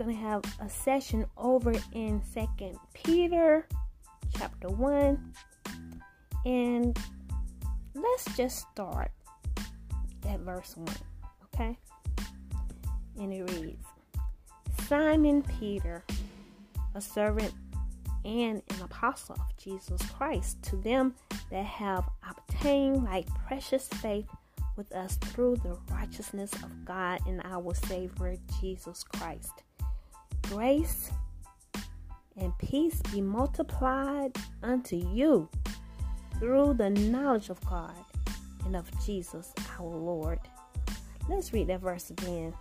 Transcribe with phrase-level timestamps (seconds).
[0.00, 3.68] Going to have a session over in Second Peter
[4.34, 5.34] chapter 1.
[6.46, 6.98] And
[7.94, 9.10] let's just start
[10.26, 10.88] at verse 1,
[11.44, 11.76] okay?
[13.18, 13.84] And it reads
[14.88, 16.02] Simon Peter,
[16.94, 17.52] a servant
[18.24, 21.14] and an apostle of Jesus Christ, to them
[21.50, 24.30] that have obtained like precious faith
[24.78, 29.62] with us through the righteousness of God and our Savior Jesus Christ.
[30.50, 31.12] Grace
[32.36, 35.48] and peace be multiplied unto you
[36.40, 37.94] through the knowledge of God
[38.64, 40.40] and of Jesus our Lord.
[41.28, 42.52] Let's read that verse again.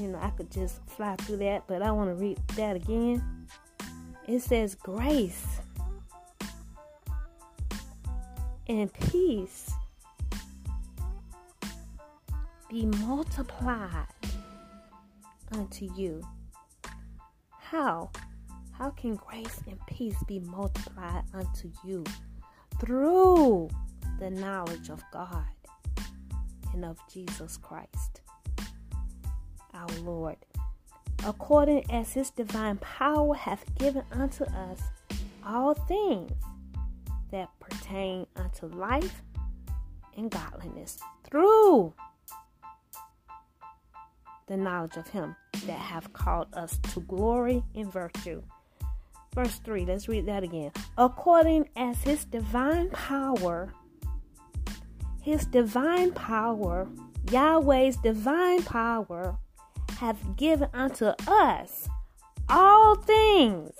[0.00, 3.46] You know, I could just fly through that, but I want to read that again.
[4.26, 5.46] It says, Grace
[8.66, 9.70] and peace
[12.68, 14.08] be multiplied
[15.52, 16.24] unto you.
[17.70, 18.10] How?
[18.72, 22.02] How can grace and peace be multiplied unto you?
[22.80, 23.70] Through
[24.18, 25.46] the knowledge of God
[26.72, 28.22] and of Jesus Christ,
[29.72, 30.38] our Lord,
[31.24, 34.80] according as his divine power hath given unto us
[35.46, 36.32] all things
[37.30, 39.22] that pertain unto life
[40.16, 41.94] and godliness through
[44.48, 48.42] the knowledge of him that have called us to glory and virtue.
[49.34, 50.72] Verse 3, let's read that again.
[50.98, 53.72] According as his divine power,
[55.22, 56.88] his divine power,
[57.30, 59.38] Yahweh's divine power,
[59.98, 61.88] hath given unto us
[62.48, 63.72] all things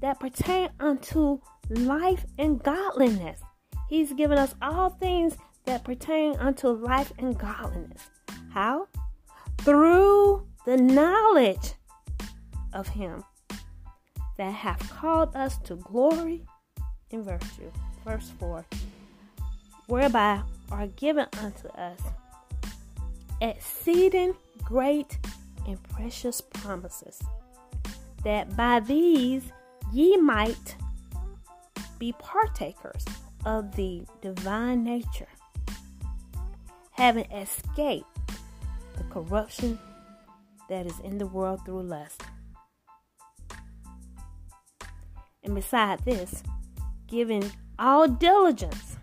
[0.00, 1.40] that pertain unto
[1.70, 3.40] life and godliness.
[3.88, 5.36] He's given us all things
[5.66, 8.10] that pertain unto life and godliness.
[8.52, 8.88] How?
[9.58, 11.74] Through the knowledge
[12.72, 13.24] of Him
[14.36, 16.44] that hath called us to glory
[17.10, 17.70] and virtue.
[18.04, 18.64] Verse 4
[19.86, 22.00] Whereby are given unto us
[23.40, 25.18] exceeding great
[25.66, 27.20] and precious promises,
[28.24, 29.44] that by these
[29.92, 30.76] ye might
[31.98, 33.04] be partakers
[33.44, 35.28] of the divine nature
[36.94, 38.06] having escaped
[38.96, 39.78] the corruption
[40.68, 42.22] that is in the world through lust.
[45.42, 46.42] And beside this,
[47.06, 48.96] giving all diligence,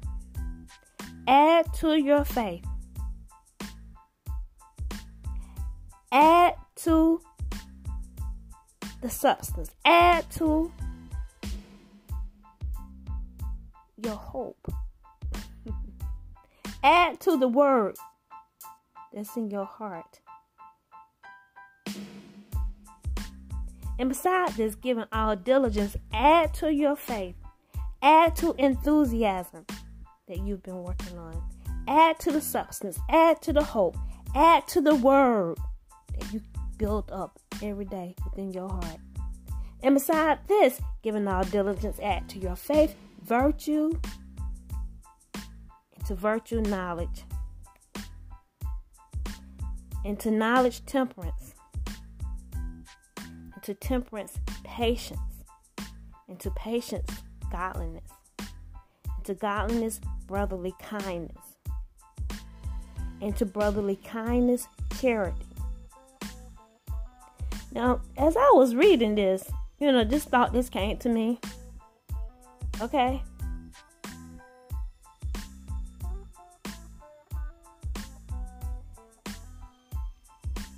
[1.27, 2.65] add to your faith,
[6.11, 7.21] add to
[9.01, 10.71] the substance, add to
[13.97, 14.71] your hope
[16.83, 17.95] Add to the word.
[19.13, 20.19] That's in your heart.
[23.99, 27.35] And besides this, giving all diligence, add to your faith,
[28.01, 29.65] add to enthusiasm
[30.27, 31.39] that you've been working on,
[31.87, 33.95] add to the substance, add to the hope,
[34.33, 35.59] add to the word
[36.17, 36.41] that you
[36.77, 38.97] build up every day within your heart.
[39.83, 43.91] And beside this, giving all diligence, add to your faith, virtue,
[46.11, 47.23] to virtue knowledge,
[50.03, 51.55] and to knowledge temperance,
[53.15, 55.45] and to temperance patience,
[56.27, 57.09] and to patience
[57.49, 58.03] godliness,
[58.39, 61.55] and to godliness brotherly kindness,
[63.21, 64.67] and to brotherly kindness
[64.99, 65.45] charity.
[67.71, 71.39] Now, as I was reading this, you know, this thought this came to me.
[72.81, 73.23] Okay.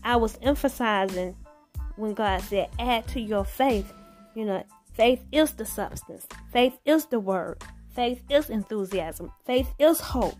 [0.03, 1.35] I was emphasizing
[1.95, 3.93] when God said, add to your faith.
[4.35, 4.63] You know,
[4.93, 7.61] faith is the substance, faith is the word,
[7.95, 10.37] faith is enthusiasm, faith is hope,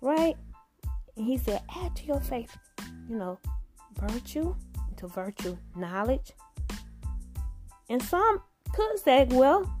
[0.00, 0.36] right?
[1.16, 2.56] And He said, add to your faith,
[3.08, 3.38] you know,
[4.00, 4.54] virtue,
[4.96, 6.32] to virtue, knowledge.
[7.88, 8.42] And some
[8.72, 9.72] could say, well,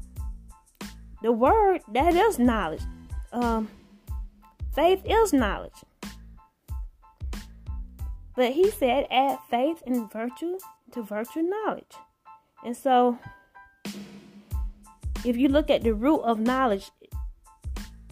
[1.22, 2.82] the word that is knowledge.
[3.32, 3.68] Um,
[4.74, 5.84] faith is knowledge.
[8.38, 10.60] But he said, add faith and virtue
[10.92, 11.96] to virtue knowledge.
[12.64, 13.18] And so,
[15.24, 16.92] if you look at the root of knowledge,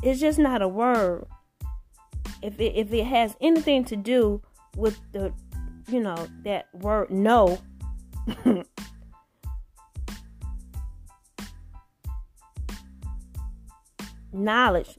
[0.02, 1.28] it's just not a word.
[2.43, 4.43] If it, if it has anything to do
[4.76, 5.32] with the,
[5.88, 7.61] you know, that word know,
[14.32, 14.99] knowledge,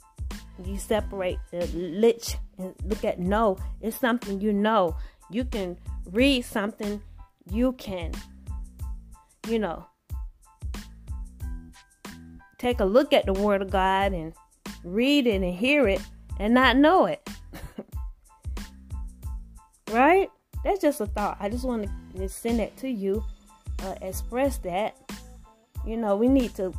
[0.64, 3.58] you separate the lich and look at know.
[3.82, 4.96] It's something you know.
[5.30, 5.78] You can
[6.12, 7.02] read something.
[7.50, 8.12] You can,
[9.48, 9.86] you know,
[12.58, 14.34] take a look at the Word of God and
[14.84, 16.02] read it and hear it
[16.40, 17.28] and not know it.
[19.92, 20.30] right?
[20.64, 21.38] That's just a thought.
[21.40, 23.24] I just want to send that to you,
[23.84, 24.98] uh, express that.
[25.86, 26.74] You know, we need to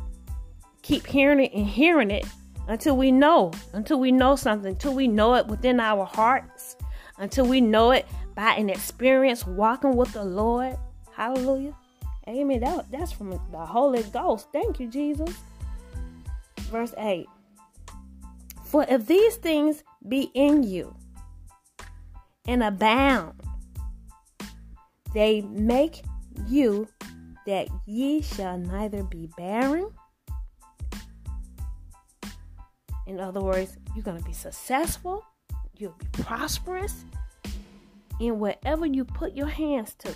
[0.81, 2.25] keep hearing it and hearing it
[2.67, 6.75] until we know, until we know something, until we know it within our hearts,
[7.17, 8.05] until we know it
[8.35, 10.77] by an experience walking with the Lord.
[11.13, 11.75] Hallelujah.
[12.27, 12.59] Amen.
[12.59, 14.47] That, that's from the Holy Ghost.
[14.53, 15.35] Thank you, Jesus.
[16.71, 17.25] Verse 8
[18.65, 20.95] For if these things be in you
[22.47, 23.41] and abound,
[25.13, 26.03] they make
[26.47, 26.87] you
[27.47, 29.91] that ye shall neither be barren.
[33.07, 35.25] In other words, you're going to be successful,
[35.75, 37.05] you'll be prosperous
[38.19, 40.15] in whatever you put your hands to.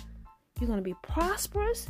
[0.60, 1.88] You're going to be prosperous,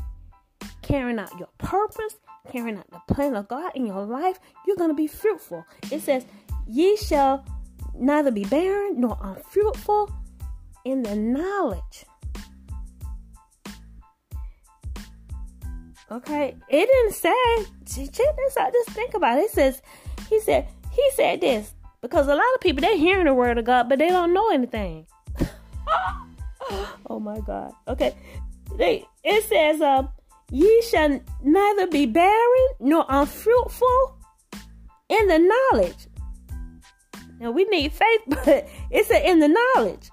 [0.83, 2.17] carrying out your purpose,
[2.51, 4.39] carrying out the plan of God in your life.
[4.67, 5.65] You're going to be fruitful.
[5.91, 6.25] It says,
[6.67, 7.45] Ye shall
[7.95, 10.11] neither be barren nor unfruitful
[10.85, 12.05] in the knowledge
[16.15, 18.07] Okay, it didn't say.
[18.07, 18.73] Check this out.
[18.73, 19.47] Just think about it.
[19.47, 19.83] It says,
[20.29, 21.73] he said, he said this
[22.03, 24.51] because a lot of people they're hearing the word of God, but they don't know
[24.51, 25.07] anything.
[27.11, 27.73] oh my God.
[27.89, 28.15] Okay,
[28.77, 30.09] they it says, um,
[30.51, 34.19] ye shall neither be barren nor unfruitful
[35.09, 35.39] in the
[35.73, 36.07] knowledge.
[37.41, 40.11] Now we need faith, but it's in the knowledge.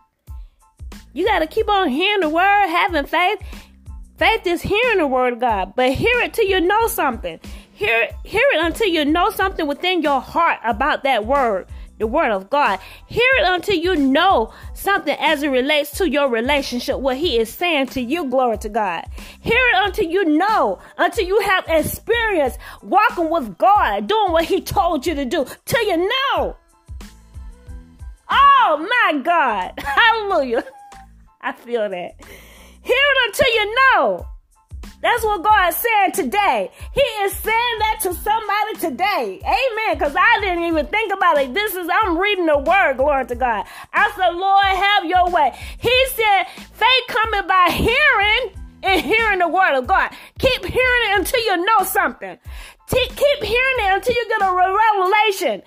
[1.13, 3.39] You got to keep on hearing the word, having faith,
[4.22, 7.39] Faith is hearing the word of God, but hear it till you know something.
[7.74, 11.66] Hear, hear it until you know something within your heart about that word,
[12.01, 12.80] the word of God.
[13.06, 17.50] Hear it until you know something as it relates to your relationship, what He is
[17.50, 18.30] saying to you.
[18.30, 19.06] Glory to God.
[19.39, 24.59] Hear it until you know, until you have experience walking with God, doing what He
[24.59, 26.57] told you to do, till you know.
[28.30, 29.74] Oh my God.
[29.80, 30.63] Hallelujah.
[31.42, 32.12] I feel that.
[32.83, 34.31] Hear it until you know.
[35.01, 36.71] That's what God said today.
[36.94, 39.42] He is saying that to somebody today.
[39.44, 39.98] Amen.
[39.98, 41.53] Because I didn't even think about it.
[41.53, 43.65] This is, I'm reading the word, glory to God.
[43.94, 45.57] I said, Lord, have your way.
[45.80, 46.44] He said,
[46.74, 50.12] faith coming by hearing and hearing the word of God.
[50.39, 52.38] Keep hearing it until you know something.
[52.91, 55.61] Keep hearing it until you get a revelation.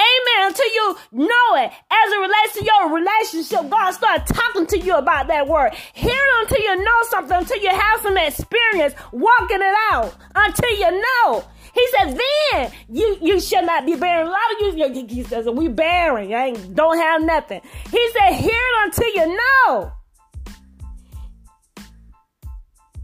[0.00, 0.48] Amen.
[0.48, 4.96] Until you know it as it relates to your relationship, God start talking to you
[4.96, 5.74] about that word.
[5.92, 10.70] Hear it until you know something, until you have some experience walking it out, until
[10.70, 11.44] you know.
[11.72, 14.26] He says, then you you shall not be bearing.
[14.26, 16.34] A lot of you, he says, we bearing.
[16.34, 17.60] I ain't, don't have nothing.
[17.90, 19.92] He said, hear it until you know.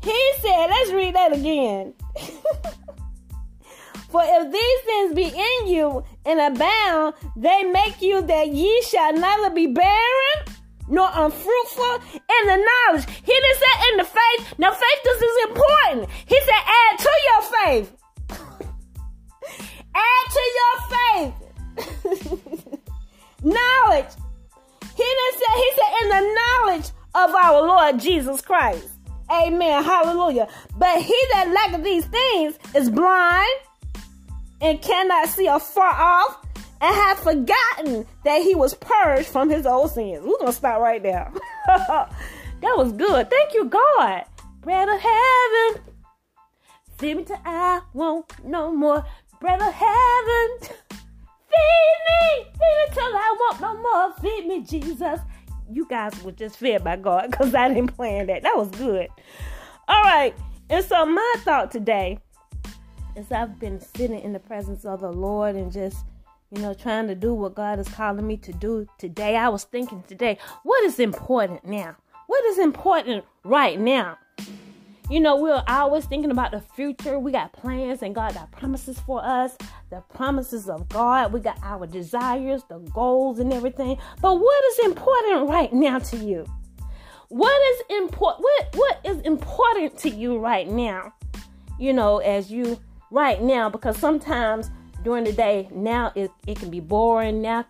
[0.02, 1.94] He said, let's read that again.
[4.10, 9.12] For if these things be in you and abound, they make you that ye shall
[9.12, 10.56] neither be barren
[10.88, 13.06] nor unfruitful in the knowledge.
[13.08, 14.58] He didn't say in the faith.
[14.58, 16.10] Now, faith this is important.
[16.26, 17.92] He said, add to your faith.
[19.94, 21.34] add to your faith.
[23.42, 24.12] knowledge.
[24.96, 28.88] He didn't say, he said, in the knowledge of our Lord Jesus Christ.
[29.30, 29.82] Amen.
[29.82, 30.48] Hallelujah.
[30.76, 33.60] But he that lacketh these things is blind
[34.60, 36.46] and cannot see afar off
[36.80, 40.24] and have forgotten that he was purged from his old sins.
[40.24, 41.30] We're to stop right there.
[41.66, 42.08] that
[42.62, 43.30] was good.
[43.30, 44.24] Thank you, God.
[44.60, 45.82] Bread of heaven.
[46.98, 49.04] Feed me till I won't no more.
[49.40, 50.58] Bread of heaven.
[50.60, 52.44] Feed me.
[52.44, 54.12] Feed me till I won't no more.
[54.20, 55.20] Feed me, Jesus.
[55.70, 58.42] You guys were just fed by God because I didn't plan that.
[58.42, 59.08] That was good.
[59.88, 60.34] All right.
[60.68, 62.18] And so my thought today
[63.16, 66.04] as I've been sitting in the presence of the Lord and just,
[66.50, 69.64] you know, trying to do what God is calling me to do today, I was
[69.64, 71.96] thinking today, what is important now?
[72.26, 74.18] What is important right now?
[75.08, 77.18] You know, we're always thinking about the future.
[77.18, 79.56] We got plans and God got promises for us,
[79.88, 81.32] the promises of God.
[81.32, 83.96] We got our desires, the goals, and everything.
[84.20, 86.44] But what is important right now to you?
[87.28, 88.44] What is important?
[88.44, 91.14] What what is important to you right now?
[91.78, 92.78] You know, as you
[93.10, 94.70] right now because sometimes
[95.02, 97.64] during the day now it, it can be boring now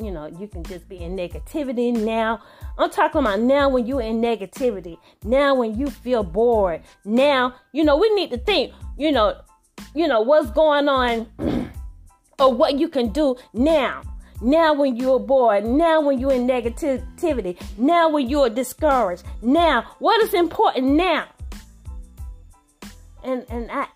[0.00, 2.42] you know you can just be in negativity now
[2.78, 7.84] i'm talking about now when you're in negativity now when you feel bored now you
[7.84, 9.40] know we need to think you know
[9.94, 11.28] you know what's going on
[12.38, 14.02] of what you can do now.
[14.40, 20.22] Now, when you're bored, now, when you're in negativity, now, when you're discouraged, now, what
[20.22, 21.28] is important now?
[23.22, 23.86] And, and I,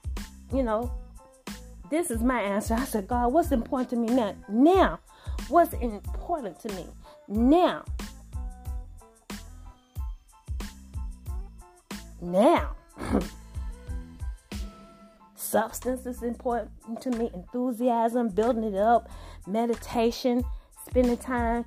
[0.53, 0.93] you know,
[1.91, 2.75] this is my answer.
[2.75, 4.35] I said, God, what's important to me now?
[4.49, 5.01] Now,
[5.49, 6.87] what's important to me
[7.29, 7.85] now?
[12.21, 12.77] Now.
[15.37, 19.09] Substance is important to me, enthusiasm, building it up,
[19.47, 20.45] meditation,
[20.85, 21.65] spending time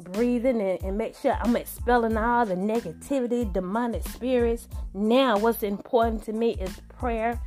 [0.00, 4.68] breathing and, and, make sure I'm expelling all the negativity, demonic spirits.
[4.94, 7.40] Now, what's important to me is prayer.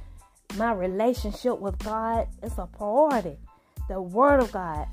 [0.58, 3.38] My relationship with God is a priority.
[3.88, 4.88] The Word of God.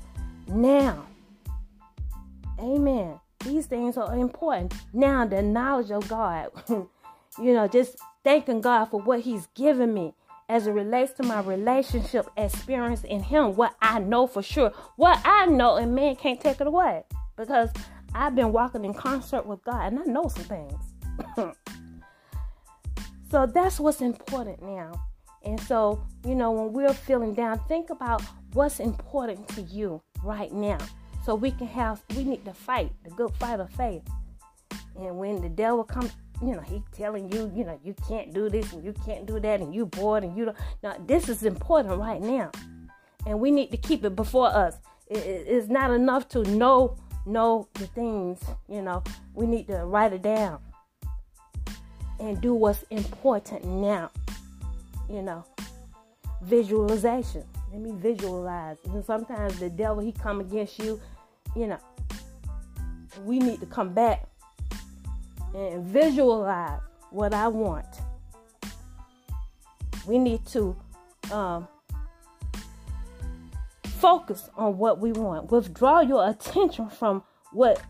[0.47, 1.05] Now,
[2.59, 3.19] amen.
[3.45, 4.73] These things are important.
[4.93, 6.49] Now, the knowledge of God.
[6.69, 10.13] you know, just thanking God for what He's given me
[10.49, 15.21] as it relates to my relationship experience in Him, what I know for sure, what
[15.23, 17.03] I know, and man can't take it away
[17.37, 17.69] because
[18.13, 20.73] I've been walking in concert with God and I know some things.
[23.31, 25.08] so that's what's important now.
[25.45, 28.21] And so, you know, when we're feeling down, think about
[28.53, 30.77] what's important to you right now.
[31.25, 34.03] So we can have, we need to fight the good fight of faith.
[34.97, 38.49] And when the devil comes, you know, he telling you, you know, you can't do
[38.49, 40.57] this and you can't do that and you bored and you don't.
[40.83, 42.51] Now, this is important right now.
[43.25, 44.77] And we need to keep it before us.
[45.07, 49.03] It, it's not enough to know know the things, you know.
[49.33, 50.59] We need to write it down
[52.19, 54.11] and do what's important now.
[55.09, 55.43] You know,
[56.41, 57.43] visualization.
[57.71, 58.77] Let me visualize.
[58.85, 60.99] And sometimes the devil he come against you,
[61.55, 61.79] you know.
[63.23, 64.27] We need to come back
[65.53, 66.79] and visualize
[67.11, 67.87] what I want.
[70.07, 70.75] We need to
[71.31, 71.67] um,
[73.83, 75.51] focus on what we want.
[75.51, 77.81] Withdraw your attention from what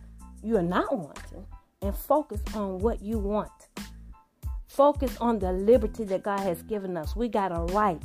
[0.43, 1.45] you're not wanting
[1.81, 3.51] and focus on what you want.
[4.79, 7.13] Focus on the liberty that God has given us.
[7.13, 8.01] We got a right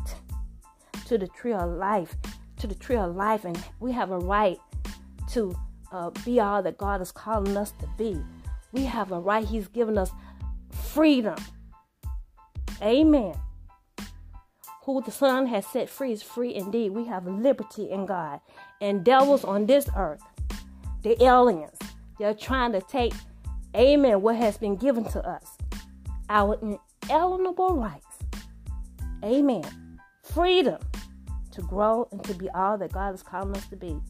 [1.07, 2.17] to the tree of life,
[2.57, 4.59] to the tree of life, and we have a right
[5.31, 5.55] to
[5.93, 8.21] uh, be all that God is calling us to be.
[8.73, 9.47] We have a right.
[9.47, 10.11] He's given us
[10.73, 11.37] freedom.
[12.83, 13.37] Amen.
[14.83, 16.91] Who the Son has set free is free indeed.
[16.91, 18.41] We have liberty in God.
[18.81, 20.23] And devils on this earth,
[21.05, 21.79] the aliens,
[22.19, 23.15] they're trying to take,
[23.77, 25.54] amen, what has been given to us.
[26.35, 26.59] Our
[27.05, 28.19] inalienable rights.
[29.23, 30.01] Amen.
[30.25, 30.81] Freedom
[31.53, 34.01] to grow and to be all that God has called us to be.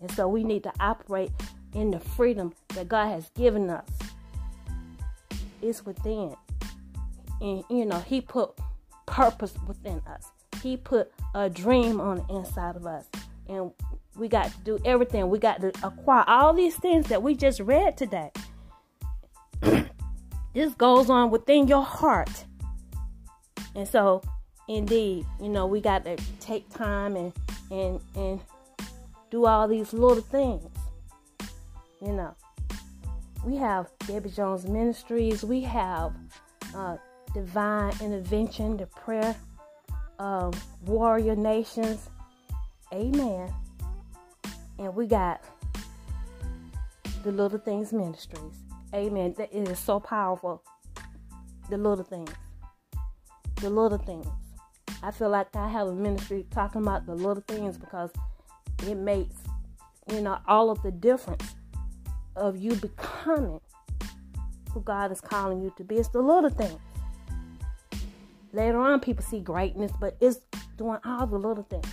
[0.00, 1.32] And so we need to operate
[1.74, 3.88] in the freedom that God has given us.
[5.60, 6.36] It's within.
[7.40, 8.52] And you know, He put
[9.06, 10.28] purpose within us.
[10.62, 13.06] He put a dream on the inside of us.
[13.48, 13.72] And
[14.16, 15.28] we got to do everything.
[15.28, 18.30] We got to acquire all these things that we just read today.
[20.54, 22.44] This goes on within your heart.
[23.74, 24.22] And so,
[24.68, 27.32] indeed, you know, we got to take time and
[27.70, 28.40] and and
[29.30, 30.68] do all these little things.
[32.00, 32.34] You know,
[33.44, 35.44] we have Debbie Jones Ministries.
[35.44, 36.12] We have
[36.74, 36.96] uh,
[37.34, 39.36] Divine Intervention, the Prayer
[40.18, 40.50] uh,
[40.84, 42.08] Warrior Nations.
[42.92, 43.52] Amen.
[44.78, 45.42] And we got
[47.24, 48.67] the Little Things Ministries.
[48.94, 49.34] Amen.
[49.36, 50.62] That is so powerful.
[51.68, 52.30] The little things.
[53.56, 54.26] The little things.
[55.02, 58.10] I feel like I have a ministry talking about the little things because
[58.86, 59.36] it makes,
[60.10, 61.54] you know, all of the difference
[62.34, 63.60] of you becoming
[64.72, 65.96] who God is calling you to be.
[65.96, 66.80] It's the little things.
[68.52, 70.40] Later on, people see greatness, but it's
[70.76, 71.86] doing all the little things.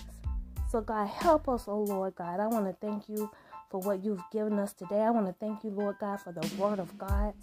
[0.71, 2.39] So, God, help us, oh Lord God.
[2.39, 3.29] I want to thank you
[3.69, 5.01] for what you've given us today.
[5.01, 7.33] I want to thank you, Lord God, for the word of God.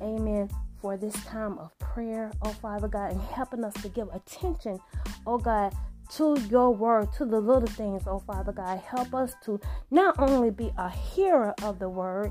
[0.00, 0.50] Amen.
[0.80, 4.78] For this time of prayer, oh Father God, and helping us to give attention,
[5.26, 5.74] oh God,
[6.12, 8.78] to your word, to the little things, oh Father God.
[8.78, 12.30] Help us to not only be a hearer of the word,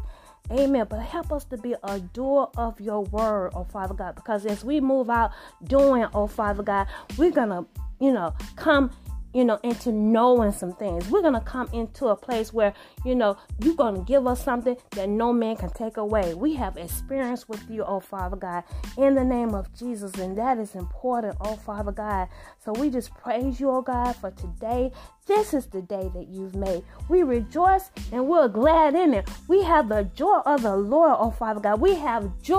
[0.52, 4.16] amen, but help us to be a doer of your word, oh Father God.
[4.16, 5.32] Because as we move out
[5.64, 6.88] doing, oh Father God,
[7.18, 7.66] we're going to,
[8.00, 8.92] you know, come
[9.36, 11.10] you know, into knowing some things.
[11.10, 12.74] We're to come into a place where,
[13.04, 16.34] you know, you're to give us something that no man can take away.
[16.34, 18.64] We have experience with you, oh Father God,
[18.98, 20.14] in the name of Jesus.
[20.14, 22.30] And that is important, oh Father God.
[22.64, 24.94] So we just praise you, oh God, for today.
[25.28, 26.86] This is the day that you've made.
[27.10, 29.28] We rejoice and we're glad in it.
[29.50, 31.82] We have the joy of the Lord, oh Father God.
[31.82, 32.56] We have joy,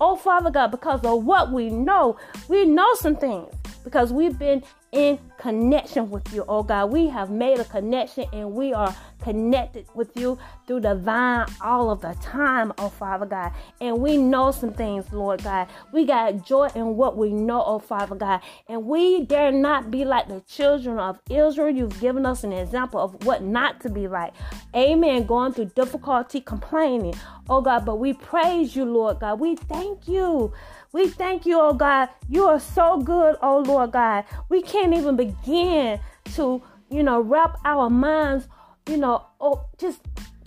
[0.00, 2.16] oh Father God, because of what we know.
[2.48, 6.90] We know some things because we've been in connection with you, oh God.
[6.90, 11.90] We have made a connection and we are connected with you through the vine all
[11.90, 13.52] of the time, oh Father God.
[13.80, 15.68] And we know some things, Lord God.
[15.92, 18.40] We got joy in what we know, oh Father God.
[18.68, 21.70] And we dare not be like the children of Israel.
[21.70, 24.32] You've given us an example of what not to be like.
[24.74, 25.26] Amen.
[25.26, 27.14] Going through difficulty, complaining,
[27.48, 27.84] oh God.
[27.84, 29.38] But we praise you, Lord God.
[29.38, 30.52] We thank you.
[30.92, 32.08] We thank you, oh God.
[32.28, 34.24] You are so good, oh Lord God.
[34.48, 36.00] We can't even begin
[36.34, 38.48] to, you know, wrap our minds
[38.90, 40.00] you know, oh, just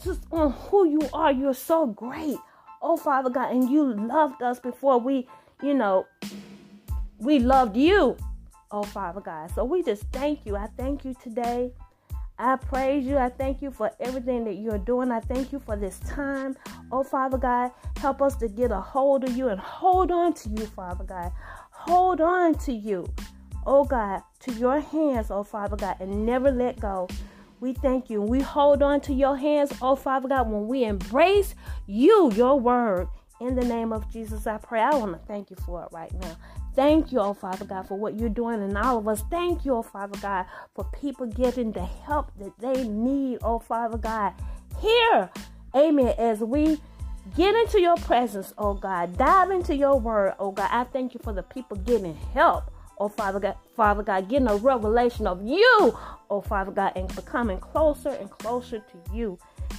[0.03, 1.31] just on who you are.
[1.31, 2.37] You're so great.
[2.81, 5.27] Oh, Father God, and you loved us before we,
[5.61, 6.05] you know,
[7.19, 8.17] we loved you.
[8.69, 9.51] Oh, Father God.
[9.55, 10.57] So we just thank you.
[10.57, 11.71] I thank you today.
[12.37, 13.17] I praise you.
[13.17, 15.11] I thank you for everything that you're doing.
[15.11, 16.57] I thank you for this time.
[16.91, 20.49] Oh, Father God, help us to get a hold of you and hold on to
[20.49, 21.31] you, Father God.
[21.71, 23.07] Hold on to you,
[23.65, 27.07] oh God, to your hands, oh Father God, and never let go.
[27.59, 28.21] We thank you.
[28.21, 31.55] We hold on to your hands, oh Father God, when we embrace
[31.87, 33.07] you, your word.
[33.39, 34.81] In the name of Jesus, I pray.
[34.81, 36.37] I want to thank you for it right now.
[36.75, 39.23] Thank you, oh Father God, for what you're doing in all of us.
[39.29, 43.97] Thank you, oh Father God, for people getting the help that they need, oh Father
[43.97, 44.33] God.
[44.79, 45.29] Here,
[45.75, 46.79] amen, as we
[47.37, 50.69] get into your presence, oh God, dive into your word, oh God.
[50.71, 54.55] I thank you for the people getting help oh Father God, Father God, getting a
[54.57, 55.97] revelation of you,
[56.29, 59.37] oh Father God, and becoming closer and closer to you.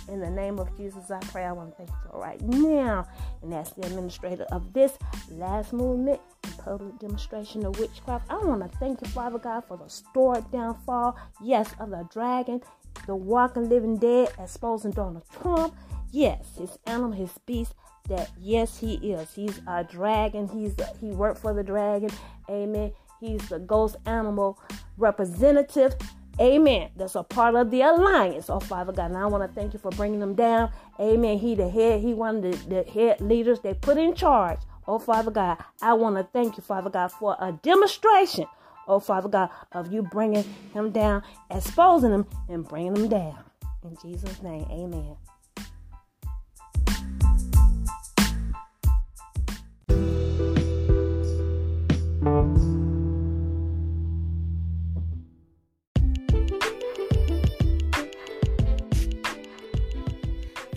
[0.09, 1.44] In the name of Jesus, I pray.
[1.44, 3.06] I want to thank you right now.
[3.42, 4.99] And that's the administrator of this
[5.30, 6.21] last movement
[6.59, 8.30] public demonstration of witchcraft.
[8.30, 12.62] I want to thank you, Father God, for the stored downfall, yes, of the dragon,
[13.06, 15.75] the walking living dead, exposing Donald Trump.
[16.10, 17.75] Yes, his animal, his beast,
[18.08, 19.32] that yes, he is.
[19.34, 20.49] He's a dragon.
[20.49, 22.10] He's a, he worked for the dragon.
[22.49, 22.93] Amen.
[23.25, 24.58] He's the ghost animal
[24.99, 25.95] representative.
[26.41, 26.91] Amen.
[26.97, 28.50] That's a part of the alliance.
[28.50, 29.13] Oh, Father God.
[29.13, 30.71] And I want to thank you for bringing them down.
[31.00, 31.39] Amen.
[31.39, 32.00] He the head.
[32.00, 34.58] He one of the, the head leaders they put in charge.
[34.87, 35.58] Oh, Father God.
[35.80, 38.47] I want to thank you, Father God, for a demonstration.
[38.87, 43.39] Oh, Father God, of you bringing him down, exposing him, and bringing him down.
[43.82, 45.17] In Jesus' name, amen.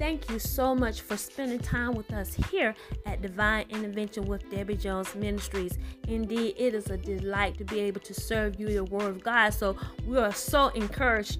[0.07, 2.73] Thank you so much for spending time with us here
[3.05, 5.77] at Divine Intervention with Debbie Jones Ministries.
[6.07, 9.49] Indeed, it is a delight to be able to serve you the Word of God.
[9.49, 11.39] So we are so encouraged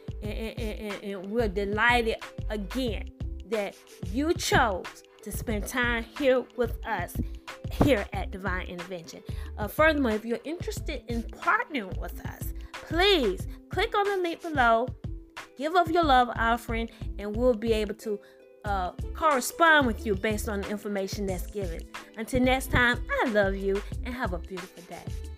[0.21, 2.15] and, and, and, and we're delighted
[2.49, 3.09] again
[3.49, 3.75] that
[4.11, 4.85] you chose
[5.23, 7.15] to spend time here with us
[7.71, 9.21] here at Divine Intervention.
[9.57, 14.87] Uh, furthermore, if you're interested in partnering with us, please click on the link below,
[15.57, 18.19] give of your love offering, and we'll be able to
[18.65, 21.81] uh, correspond with you based on the information that's given.
[22.17, 25.30] Until next time, I love you and have a beautiful day.